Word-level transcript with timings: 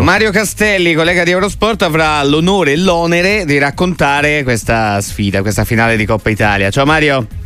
Mario 0.00 0.30
Castelli, 0.30 0.94
collega 0.94 1.22
di 1.22 1.32
Eurosport, 1.32 1.82
avrà 1.82 2.24
l'onore 2.24 2.72
e 2.72 2.76
l'onere 2.78 3.44
di 3.44 3.58
raccontare 3.58 4.42
questa 4.42 4.98
sfida, 5.02 5.42
questa 5.42 5.66
finale 5.66 5.96
di 5.96 6.06
Coppa 6.06 6.30
Italia. 6.30 6.70
Ciao 6.70 6.86
Mario. 6.86 7.41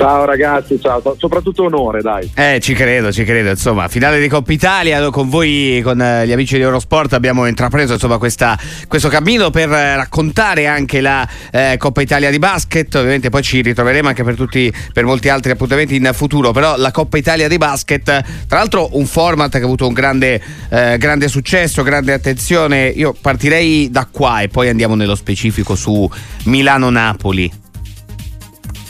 Ciao 0.00 0.24
ragazzi, 0.24 0.80
ciao, 0.80 1.02
soprattutto 1.18 1.64
onore, 1.64 2.00
dai. 2.00 2.30
Eh, 2.34 2.58
ci 2.62 2.72
credo, 2.72 3.12
ci 3.12 3.22
credo. 3.22 3.50
Insomma, 3.50 3.86
finale 3.86 4.18
di 4.18 4.28
Coppa 4.28 4.50
Italia, 4.50 5.10
con 5.10 5.28
voi, 5.28 5.82
con 5.84 6.00
eh, 6.00 6.26
gli 6.26 6.32
amici 6.32 6.56
di 6.56 6.62
Eurosport, 6.62 7.12
abbiamo 7.12 7.44
intrapreso 7.44 7.92
insomma, 7.92 8.16
questa, 8.16 8.58
questo 8.88 9.10
cammino 9.10 9.50
per 9.50 9.70
eh, 9.70 9.96
raccontare 9.96 10.66
anche 10.66 11.02
la 11.02 11.28
eh, 11.50 11.74
Coppa 11.76 12.00
Italia 12.00 12.30
di 12.30 12.38
basket. 12.38 12.94
Ovviamente 12.94 13.28
poi 13.28 13.42
ci 13.42 13.60
ritroveremo 13.60 14.08
anche 14.08 14.24
per, 14.24 14.36
tutti, 14.36 14.72
per 14.90 15.04
molti 15.04 15.28
altri 15.28 15.50
appuntamenti 15.50 15.96
in 15.96 16.08
futuro. 16.14 16.52
Però 16.52 16.78
la 16.78 16.92
Coppa 16.92 17.18
Italia 17.18 17.46
di 17.46 17.58
basket, 17.58 18.04
tra 18.48 18.56
l'altro, 18.56 18.96
un 18.96 19.04
format 19.04 19.50
che 19.50 19.58
ha 19.58 19.64
avuto 19.64 19.86
un 19.86 19.92
grande, 19.92 20.40
eh, 20.70 20.96
grande 20.96 21.28
successo, 21.28 21.82
grande 21.82 22.14
attenzione. 22.14 22.86
Io 22.86 23.14
partirei 23.20 23.90
da 23.90 24.08
qua 24.10 24.40
e 24.40 24.48
poi 24.48 24.70
andiamo 24.70 24.94
nello 24.94 25.14
specifico 25.14 25.74
su 25.74 26.10
Milano-Napoli. 26.44 27.68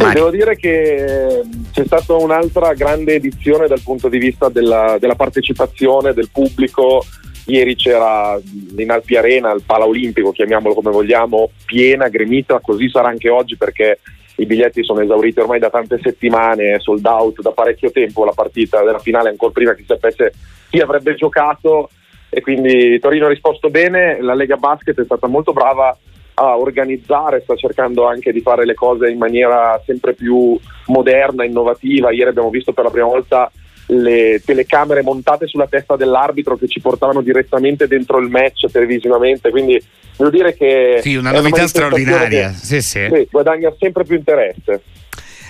Sì, 0.01 0.15
devo 0.15 0.31
dire 0.31 0.57
che 0.57 0.95
eh, 0.95 1.43
c'è 1.73 1.85
stata 1.85 2.15
un'altra 2.15 2.73
grande 2.73 3.17
edizione 3.17 3.67
dal 3.67 3.83
punto 3.83 4.09
di 4.09 4.17
vista 4.17 4.49
della, 4.49 4.97
della 4.99 5.15
partecipazione 5.15 6.15
del 6.15 6.31
pubblico. 6.33 7.05
Ieri 7.45 7.77
c'era 7.77 8.41
in 8.77 8.91
Alpi 8.91 9.17
Arena, 9.17 9.53
il 9.53 9.63
Pala 9.67 9.87
Olimpico, 9.87 10.33
chiamiamolo 10.33 10.73
come 10.73 10.91
vogliamo, 10.91 11.51
piena, 11.67 12.09
gremita, 12.09 12.61
così 12.61 12.89
sarà 12.89 13.09
anche 13.09 13.29
oggi 13.29 13.59
perché 13.59 13.99
i 14.37 14.47
biglietti 14.47 14.83
sono 14.83 15.01
esauriti 15.01 15.41
ormai 15.41 15.59
da 15.59 15.69
tante 15.69 15.99
settimane, 16.03 16.79
sold 16.79 17.05
out 17.05 17.43
da 17.43 17.51
parecchio 17.51 17.91
tempo 17.91 18.25
la 18.25 18.33
partita 18.33 18.83
della 18.83 19.01
finale, 19.01 19.29
ancora 19.29 19.53
prima 19.53 19.75
che 19.75 19.85
sapesse 19.87 20.33
chi 20.71 20.81
avrebbe 20.81 21.15
giocato 21.15 21.91
e 22.31 22.41
quindi 22.41 22.98
Torino 23.01 23.27
ha 23.27 23.29
risposto 23.29 23.69
bene, 23.69 24.19
la 24.23 24.35
Lega 24.35 24.57
Basket 24.57 24.98
è 24.98 25.05
stata 25.05 25.27
molto 25.27 25.53
brava 25.53 25.95
a 26.41 26.57
organizzare, 26.57 27.42
sta 27.42 27.55
cercando 27.55 28.06
anche 28.06 28.33
di 28.33 28.41
fare 28.41 28.64
le 28.64 28.73
cose 28.73 29.11
in 29.11 29.19
maniera 29.19 29.81
sempre 29.84 30.14
più 30.14 30.59
moderna, 30.87 31.45
innovativa. 31.45 32.11
Ieri 32.11 32.31
abbiamo 32.31 32.48
visto 32.48 32.73
per 32.73 32.84
la 32.84 32.91
prima 32.91 33.06
volta 33.06 33.53
le 33.89 34.41
telecamere 34.45 35.03
montate 35.03 35.47
sulla 35.47 35.67
testa 35.67 35.97
dell'arbitro 35.97 36.56
che 36.56 36.67
ci 36.67 36.81
portavano 36.81 37.20
direttamente 37.20 37.87
dentro 37.87 38.19
il 38.19 38.31
match 38.31 38.70
televisivamente, 38.70 39.51
quindi 39.51 39.83
devo 40.17 40.31
dire 40.31 40.55
che... 40.55 41.01
Sì, 41.03 41.17
una 41.17 41.33
novità 41.33 41.67
straordinaria, 41.67 42.51
sì, 42.51 42.81
sì. 42.81 43.07
sì, 43.12 43.29
guadagna 43.31 43.70
sempre 43.79 44.05
più 44.05 44.17
interesse. 44.17 44.83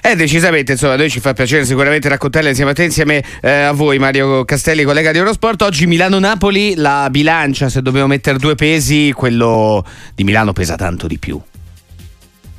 Eh, 0.03 0.17
decisamente, 0.17 0.73
insomma, 0.73 0.97
noi 0.97 1.11
ci 1.11 1.21
fa 1.21 1.35
piacere 1.35 1.65
sicuramente 1.65 2.09
raccontarle 2.09 2.49
insieme 2.49 2.71
a 2.71 2.75
te, 2.75 2.85
insieme 2.85 3.23
eh, 3.43 3.51
a 3.51 3.73
voi 3.73 3.99
Mario 3.99 4.45
Castelli, 4.45 4.83
collega 4.83 5.13
di 5.13 5.19
Eurosport. 5.19 5.61
Oggi 5.61 5.87
Milano-Napoli, 5.87 6.75
la 6.77 7.09
bilancia, 7.11 7.69
se 7.69 7.83
dobbiamo 7.83 8.07
mettere 8.07 8.39
due 8.39 8.55
pesi, 8.55 9.13
quello 9.13 9.85
di 10.15 10.25
Milano 10.25 10.53
pesa 10.53 10.77
tanto 10.77 11.07
di 11.07 11.19
più. 11.19 11.39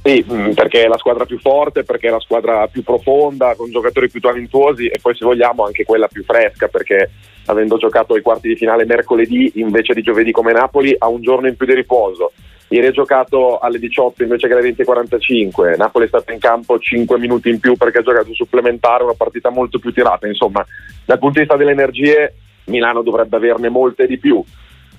Sì, 0.03 0.23
mm, 0.31 0.51
perché 0.51 0.83
è 0.83 0.87
la 0.87 0.97
squadra 0.97 1.25
più 1.25 1.39
forte, 1.39 1.83
perché 1.83 2.07
è 2.07 2.11
la 2.11 2.19
squadra 2.19 2.67
più 2.67 2.83
profonda, 2.83 3.55
con 3.55 3.71
giocatori 3.71 4.09
più 4.09 4.19
talentuosi 4.19 4.87
e 4.87 4.99
poi 5.01 5.15
se 5.15 5.25
vogliamo 5.25 5.65
anche 5.65 5.83
quella 5.83 6.07
più 6.07 6.23
fresca, 6.23 6.67
perché 6.67 7.09
avendo 7.45 7.77
giocato 7.77 8.15
i 8.15 8.21
quarti 8.21 8.49
di 8.49 8.55
finale 8.55 8.85
mercoledì 8.85 9.53
invece 9.55 9.93
di 9.93 10.03
giovedì 10.03 10.31
come 10.31 10.53
Napoli 10.53 10.95
ha 10.97 11.07
un 11.07 11.21
giorno 11.21 11.47
in 11.47 11.55
più 11.55 11.65
di 11.65 11.73
riposo 11.73 12.33
Ieri 12.71 12.87
ha 12.87 12.91
giocato 12.91 13.59
alle 13.59 13.79
18 13.79 14.23
invece 14.23 14.47
che 14.47 14.53
alle 14.53 14.69
20.45. 14.71 15.75
Napoli 15.75 16.05
è 16.05 16.07
stato 16.07 16.31
in 16.31 16.39
campo 16.39 16.79
5 16.79 17.19
minuti 17.19 17.49
in 17.49 17.59
più 17.59 17.75
perché 17.75 17.97
ha 17.97 18.01
giocato 18.01 18.33
supplementare, 18.33 19.03
una 19.03 19.13
partita 19.13 19.49
molto 19.49 19.77
più 19.77 19.91
tirata. 19.91 20.25
Insomma, 20.25 20.65
dal 21.03 21.19
punto 21.19 21.33
di 21.33 21.39
vista 21.41 21.57
delle 21.57 21.71
energie, 21.71 22.33
Milano 22.65 23.01
dovrebbe 23.01 23.35
averne 23.35 23.67
molte 23.67 24.07
di 24.07 24.17
più. 24.17 24.41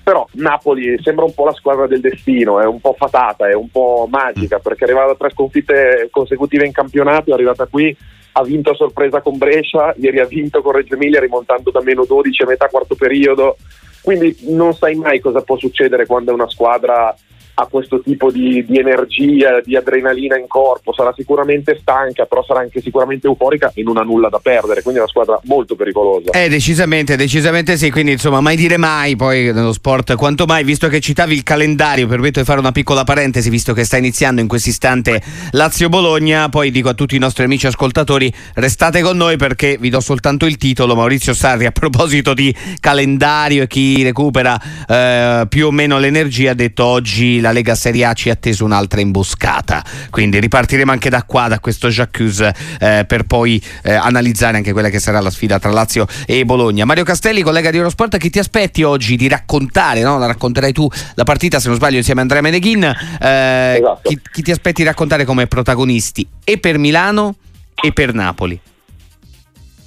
Però 0.03 0.27
Napoli 0.33 1.01
sembra 1.01 1.25
un 1.25 1.33
po' 1.33 1.45
la 1.45 1.53
squadra 1.53 1.87
del 1.87 1.99
destino, 1.99 2.59
è 2.59 2.65
un 2.65 2.79
po' 2.79 2.93
fatata, 2.95 3.49
è 3.49 3.53
un 3.53 3.71
po' 3.71 4.07
magica 4.07 4.59
perché 4.59 4.85
è 4.85 4.87
arrivata 4.87 5.13
da 5.13 5.17
tre 5.17 5.31
sconfitte 5.31 6.09
consecutive 6.11 6.67
in 6.67 6.73
campionato, 6.73 7.31
è 7.31 7.33
arrivata 7.33 7.65
qui, 7.65 7.95
ha 8.33 8.43
vinto 8.43 8.69
a 8.69 8.75
sorpresa 8.75 9.21
con 9.21 9.39
Brescia, 9.39 9.95
ieri 9.97 10.19
ha 10.19 10.25
vinto 10.25 10.61
con 10.61 10.73
Reggio 10.73 10.93
Emilia 10.93 11.19
rimontando 11.19 11.71
da 11.71 11.81
meno 11.81 12.05
12 12.05 12.43
a 12.43 12.47
metà 12.47 12.67
quarto 12.67 12.93
periodo. 12.93 13.57
Quindi 14.03 14.35
non 14.49 14.73
sai 14.73 14.93
mai 14.93 15.19
cosa 15.19 15.41
può 15.41 15.57
succedere 15.57 16.05
quando 16.05 16.29
è 16.29 16.33
una 16.35 16.49
squadra 16.49 17.15
ha 17.55 17.65
questo 17.67 18.01
tipo 18.01 18.31
di, 18.31 18.65
di, 18.65 18.77
energia, 18.77 19.61
di 19.63 19.75
adrenalina 19.75 20.37
in 20.37 20.47
corpo, 20.47 20.93
sarà 20.93 21.13
sicuramente 21.15 21.77
stanca, 21.79 22.25
però 22.25 22.43
sarà 22.43 22.61
anche 22.61 22.81
sicuramente 22.81 23.27
euforica 23.27 23.71
e 23.73 23.83
non 23.83 23.97
ha 23.97 24.01
nulla 24.01 24.29
da 24.29 24.39
perdere, 24.39 24.81
quindi 24.81 24.99
è 24.99 25.03
una 25.03 25.11
squadra 25.11 25.39
molto 25.43 25.75
pericolosa. 25.75 26.31
Eh, 26.31 26.49
decisamente, 26.49 27.15
decisamente 27.15 27.77
sì, 27.77 27.91
quindi 27.91 28.13
insomma 28.13 28.41
mai 28.41 28.55
dire 28.55 28.77
mai 28.77 29.15
poi 29.15 29.53
nello 29.53 29.73
sport, 29.73 30.15
quanto 30.15 30.45
mai, 30.45 30.63
visto 30.63 30.87
che 30.87 30.99
citavi 30.99 31.33
il 31.33 31.43
calendario, 31.43 32.07
permetto 32.07 32.39
di 32.39 32.45
fare 32.45 32.59
una 32.59 32.71
piccola 32.71 33.03
parentesi, 33.03 33.49
visto 33.49 33.73
che 33.73 33.83
sta 33.83 33.97
iniziando 33.97 34.41
in 34.41 34.47
questo 34.47 34.69
istante 34.69 35.21
Lazio-Bologna, 35.51 36.49
poi 36.49 36.71
dico 36.71 36.89
a 36.89 36.93
tutti 36.93 37.15
i 37.15 37.19
nostri 37.19 37.43
amici 37.43 37.67
ascoltatori, 37.67 38.33
restate 38.55 39.01
con 39.01 39.17
noi 39.17 39.37
perché 39.37 39.77
vi 39.79 39.89
do 39.89 39.99
soltanto 39.99 40.45
il 40.45 40.57
titolo, 40.57 40.95
Maurizio 40.95 41.33
Sarri 41.33 41.65
a 41.65 41.71
proposito 41.71 42.33
di 42.33 42.53
calendario 42.79 43.63
e 43.63 43.67
chi 43.67 44.01
recupera 44.01 44.59
eh, 44.87 45.45
più 45.47 45.67
o 45.67 45.71
meno 45.71 45.99
l'energia 45.99 46.51
ha 46.51 46.55
detto 46.55 46.85
oggi 46.85 47.41
la 47.43 47.51
Lega 47.51 47.75
Serie 47.75 48.05
A 48.05 48.13
ci 48.13 48.29
ha 48.29 48.33
atteso 48.33 48.65
un'altra 48.65 49.01
imboscata. 49.01 49.83
Quindi 50.09 50.39
ripartiremo 50.39 50.91
anche 50.91 51.09
da 51.09 51.21
qua, 51.23 51.47
da 51.47 51.59
questo 51.59 51.89
Jacques, 51.89 52.39
eh, 52.79 53.05
per 53.05 53.23
poi 53.25 53.61
eh, 53.83 53.93
analizzare 53.93 54.57
anche 54.57 54.71
quella 54.71 54.89
che 54.89 54.99
sarà 54.99 55.19
la 55.19 55.29
sfida 55.29 55.59
tra 55.59 55.69
Lazio 55.69 56.07
e 56.25 56.45
Bologna. 56.45 56.85
Mario 56.85 57.03
Castelli, 57.03 57.43
collega 57.43 57.69
di 57.69 57.77
Eurosport, 57.77 58.17
chi 58.17 58.29
ti 58.29 58.39
aspetti 58.39 58.81
oggi 58.81 59.15
di 59.15 59.27
raccontare? 59.27 60.01
No? 60.01 60.17
La 60.17 60.25
racconterai 60.25 60.71
tu 60.71 60.89
la 61.13 61.23
partita, 61.23 61.59
se 61.59 61.67
non 61.67 61.77
sbaglio, 61.77 61.97
insieme 61.97 62.21
a 62.21 62.23
Andrea 62.23 62.41
Meneghin. 62.41 62.83
Eh, 62.83 63.75
esatto. 63.77 64.09
chi, 64.09 64.19
chi 64.31 64.41
ti 64.41 64.51
aspetti 64.51 64.81
di 64.81 64.87
raccontare 64.87 65.25
come 65.25 65.45
protagonisti 65.45 66.27
e 66.43 66.57
per 66.57 66.77
Milano 66.79 67.35
e 67.75 67.91
per 67.91 68.13
Napoli? 68.13 68.59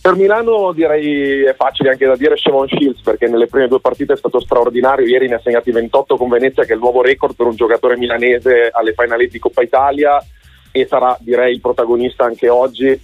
Per 0.07 0.15
Milano 0.15 0.71
direi 0.71 1.43
è 1.43 1.53
facile 1.57 1.91
anche 1.91 2.07
da 2.07 2.15
dire 2.15 2.37
Shimon 2.37 2.69
Shields 2.69 3.01
perché 3.01 3.27
nelle 3.27 3.49
prime 3.49 3.67
due 3.67 3.81
partite 3.81 4.13
è 4.13 4.17
stato 4.17 4.39
straordinario, 4.39 5.05
ieri 5.05 5.27
ne 5.27 5.35
ha 5.35 5.41
segnati 5.43 5.73
28 5.73 6.17
con 6.17 6.29
Venezia 6.29 6.63
che 6.63 6.71
è 6.71 6.75
il 6.75 6.81
nuovo 6.81 7.03
record 7.03 7.35
per 7.35 7.47
un 7.47 7.57
giocatore 7.57 7.97
milanese 7.97 8.71
alle 8.71 8.95
finali 8.97 9.27
di 9.27 9.41
Coppa 9.41 9.63
Italia 9.63 10.25
e 10.71 10.87
sarà 10.87 11.17
direi 11.19 11.55
il 11.55 11.61
protagonista 11.61 12.25
anche 12.25 12.49
oggi. 12.49 12.97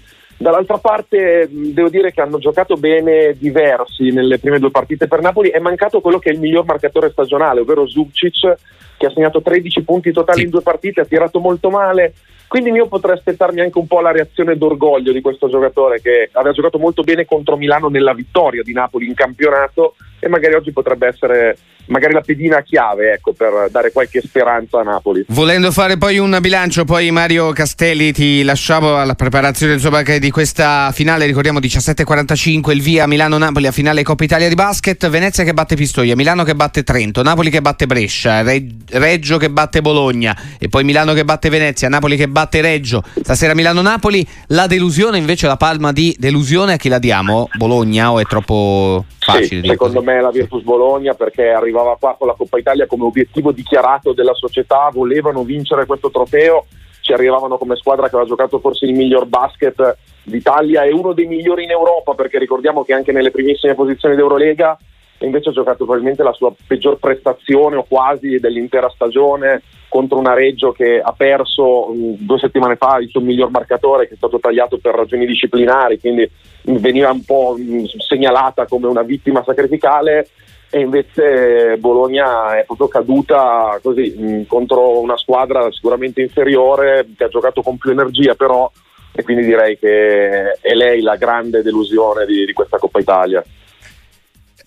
Dall'altra 0.43 0.79
parte 0.79 1.49
devo 1.49 1.89
dire 1.89 2.11
che 2.11 2.21
hanno 2.21 2.39
giocato 2.39 2.75
bene 2.75 3.37
diversi 3.39 4.11
nelle 4.11 4.41
prime 4.41 4.59
due 4.59 4.73
partite 4.73 5.07
per 5.07 5.21
Napoli, 5.21 5.51
è 5.51 5.61
mancato 5.61 6.01
quello 6.01 6.19
che 6.19 6.31
è 6.31 6.33
il 6.33 6.41
miglior 6.41 6.65
marcatore 6.65 7.11
stagionale, 7.11 7.61
ovvero 7.61 7.87
Zubcic 7.87 8.57
che 8.97 9.07
ha 9.07 9.11
segnato 9.11 9.41
13 9.41 9.85
punti 9.85 10.11
totali 10.11 10.41
sì. 10.41 10.45
in 10.47 10.51
due 10.51 10.63
partite, 10.63 11.03
ha 11.03 11.05
tirato 11.05 11.39
molto 11.39 11.71
male, 11.71 12.15
quindi 12.49 12.71
io 12.71 12.89
potrei 12.89 13.15
aspettarmi 13.15 13.61
anche 13.61 13.79
un 13.79 13.87
po' 13.87 14.01
la 14.01 14.11
reazione 14.11 14.59
d'orgoglio 14.59 15.13
di 15.13 15.21
questo 15.21 15.49
giocatore 15.49 16.01
che 16.01 16.29
aveva 16.33 16.53
giocato 16.53 16.81
molto 16.81 17.05
bene 17.05 17.25
contro 17.25 17.57
Milano 17.57 17.87
nella 17.87 18.13
vittoria 18.13 18.65
di 18.65 18.73
Napoli 18.73 19.07
in 19.07 19.15
campionato 19.15 19.95
e 20.25 20.29
magari 20.29 20.55
oggi 20.55 20.71
potrebbe 20.71 21.09
essere 21.09 21.57
magari 21.87 22.13
la 22.13 22.21
pedina 22.21 22.63
chiave 22.63 23.15
ecco, 23.15 23.33
per 23.33 23.69
dare 23.73 23.91
qualche 23.91 24.21
speranza 24.21 24.79
a 24.79 24.85
Napoli. 24.85 25.25
Volendo 25.29 25.73
fare 25.73 25.99
poi 25.99 26.19
un 26.19 26.39
bilancio, 26.41 26.85
poi 26.85 27.11
Mario 27.11 27.51
Castelli 27.51 28.13
ti 28.13 28.45
lasciamo 28.45 28.97
alla 28.97 29.17
preparazione 29.17 29.73
insomma, 29.73 30.03
di 30.03 30.31
questa 30.31 30.93
finale, 30.93 31.27
ricordiamo 31.27 31.59
17.45 31.59 32.71
il 32.71 32.81
via 32.81 33.09
Milano-Napoli 33.09 33.67
a 33.67 33.73
finale 33.73 34.05
Coppa 34.05 34.23
Italia 34.23 34.49
di 34.49 34.55
basket, 34.55 35.09
Venezia 35.09 35.43
che 35.43 35.55
batte 35.55 35.75
Pistoia, 35.75 36.15
Milano 36.15 36.45
che 36.45 36.55
batte 36.55 36.85
Trento, 36.85 37.21
Napoli 37.25 37.51
che 37.51 37.61
batte 37.61 37.87
Brescia, 37.87 38.43
Reggio 38.43 39.39
che 39.39 39.51
batte 39.51 39.81
Bologna 39.81 40.37
e 40.61 40.69
poi 40.69 40.85
Milano 40.85 41.15
che 41.15 41.25
batte 41.25 41.49
Venezia, 41.49 41.89
Napoli 41.89 42.17
che 42.17 42.29
batte 42.29 42.61
Reggio, 42.61 43.03
stasera 43.23 43.55
Milano-Napoli. 43.55 44.25
La 44.49 44.69
delusione 44.69 45.19
invece, 45.19 45.49
la 45.49 45.57
palma 45.57 45.91
di 45.91 46.15
delusione 46.17 46.75
a 46.75 46.77
chi 46.77 46.89
la 46.89 47.01
diamo? 47.01 47.49
Bologna 47.57 48.13
o 48.13 48.21
è 48.21 48.25
troppo 48.25 49.05
facile? 49.23 49.63
Sì, 49.63 49.69
secondo 49.69 50.01
così? 50.01 50.07
me 50.07 50.21
la 50.21 50.31
Virtus 50.31 50.63
Bologna 50.63 51.15
perché 51.15 51.49
arrivava 51.51 51.97
qua 51.99 52.17
con 52.19 52.27
la 52.27 52.35
Coppa 52.35 52.59
Italia 52.59 52.87
come 52.87 53.05
obiettivo 53.05 53.53
dichiarato 53.53 54.13
della 54.13 54.35
società, 54.35 54.91
volevano 54.93 55.45
vincere 55.45 55.87
questo 55.87 56.11
trofeo, 56.11 56.67
ci 57.01 57.13
arrivavano 57.13 57.59
come 57.59 57.77
squadra 57.77 58.09
che 58.09 58.15
aveva 58.15 58.29
giocato 58.29 58.59
forse 58.59 58.87
il 58.87 58.95
miglior 58.95 59.27
basket 59.27 59.97
d'Italia 60.23 60.85
e 60.85 60.93
uno 60.93 61.13
dei 61.13 61.27
migliori 61.27 61.65
in 61.65 61.71
Europa 61.71 62.15
perché 62.15 62.39
ricordiamo 62.39 62.85
che 62.85 62.93
anche 62.93 63.13
nelle 63.13 63.31
primissime 63.31 63.75
posizioni 63.75 64.15
d'Eurolega 64.15 64.79
invece 65.25 65.51
ha 65.51 65.53
giocato 65.53 65.85
probabilmente 65.85 66.23
la 66.23 66.33
sua 66.33 66.53
peggior 66.67 66.99
prestazione 66.99 67.77
o 67.77 67.85
quasi 67.89 68.39
dell'intera 68.39 68.89
stagione 68.91 69.63
contro 69.89 70.19
una 70.19 70.33
Reggio 70.33 70.73
che 70.73 71.01
ha 71.01 71.13
perso 71.13 71.89
mh, 71.89 72.17
due 72.21 72.39
settimane 72.39 72.77
fa 72.77 72.99
il 72.99 73.09
suo 73.09 73.21
miglior 73.21 73.51
marcatore 73.51 74.09
che 74.09 74.15
è 74.15 74.17
stato 74.17 74.39
tagliato 74.39 74.79
per 74.79 74.95
ragioni 74.95 75.27
disciplinari, 75.27 76.01
quindi 76.01 76.29
veniva 76.63 77.11
un 77.11 77.25
po' 77.25 77.55
mh, 77.59 77.85
segnalata 77.99 78.67
come 78.67 78.87
una 78.87 79.03
vittima 79.03 79.43
sacrificale 79.45 80.29
e 80.71 80.81
invece 80.81 81.77
Bologna 81.79 82.57
è 82.59 82.65
proprio 82.65 82.89
caduta 82.89 83.79
così 83.83 84.15
mh, 84.17 84.47
contro 84.47 85.01
una 85.01 85.19
squadra 85.19 85.71
sicuramente 85.71 86.23
inferiore 86.23 87.09
che 87.15 87.25
ha 87.25 87.29
giocato 87.29 87.61
con 87.61 87.77
più 87.77 87.91
energia 87.91 88.35
però 88.35 88.71
e 89.15 89.23
quindi 89.23 89.45
direi 89.45 89.79
che 89.79 90.53
è 90.53 90.73
lei 90.73 91.03
la 91.03 91.17
grande 91.17 91.63
delusione 91.63 92.25
di, 92.25 92.47
di 92.47 92.53
questa 92.55 92.79
Coppa 92.79 92.99
Italia. 92.99 93.45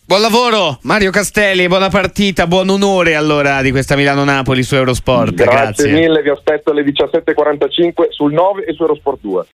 Buon 0.07 0.21
lavoro 0.21 0.77
Mario 0.83 1.09
Castelli, 1.09 1.67
buona 1.67 1.89
partita, 1.89 2.45
buon 2.45 2.69
onore 2.69 3.15
allora 3.15 3.63
di 3.63 3.71
questa 3.71 3.95
Milano-Napoli 3.95 4.61
su 4.61 4.75
Eurosport. 4.75 5.33
Grazie, 5.33 5.55
Grazie. 5.55 5.91
mille, 5.91 6.21
vi 6.21 6.29
aspetto 6.29 6.69
alle 6.69 6.83
17.45 6.83 8.09
sul 8.09 8.31
9 8.31 8.65
e 8.65 8.73
su 8.73 8.83
Eurosport 8.83 9.17
2. 9.21 9.43